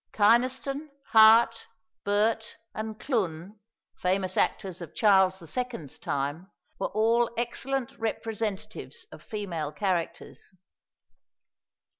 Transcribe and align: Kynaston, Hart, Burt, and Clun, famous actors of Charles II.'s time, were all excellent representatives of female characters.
Kynaston, 0.13 0.89
Hart, 1.09 1.67
Burt, 2.03 2.57
and 2.73 2.99
Clun, 2.99 3.59
famous 3.95 4.35
actors 4.35 4.81
of 4.81 4.95
Charles 4.95 5.39
II.'s 5.55 5.99
time, 5.99 6.49
were 6.79 6.87
all 6.87 7.29
excellent 7.37 7.95
representatives 7.99 9.05
of 9.11 9.21
female 9.21 9.71
characters. 9.71 10.53